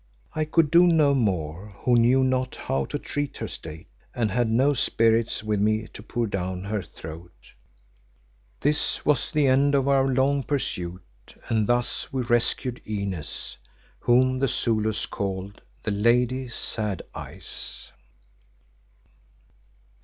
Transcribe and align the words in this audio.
I 0.33 0.45
could 0.45 0.71
do 0.71 0.87
no 0.87 1.13
more 1.13 1.75
who 1.83 1.95
knew 1.95 2.23
not 2.23 2.55
how 2.55 2.85
to 2.85 2.97
treat 2.97 3.37
her 3.37 3.47
state, 3.47 3.85
and 4.15 4.31
had 4.31 4.49
no 4.49 4.73
spirits 4.73 5.43
with 5.43 5.59
me 5.59 5.87
to 5.89 6.01
pour 6.01 6.25
down 6.25 6.63
her 6.63 6.81
throat. 6.81 7.53
This 8.61 9.05
was 9.05 9.31
the 9.31 9.45
end 9.45 9.75
of 9.75 9.87
our 9.87 10.07
long 10.07 10.41
pursuit, 10.41 11.03
and 11.49 11.67
thus 11.67 12.11
we 12.11 12.23
rescued 12.23 12.81
Inez, 12.83 13.57
whom 13.99 14.39
the 14.39 14.47
Zulus 14.47 15.05
called 15.05 15.61
the 15.83 15.91
Lady 15.91 16.47
Sad 16.47 17.03
Eyes. 17.13 17.91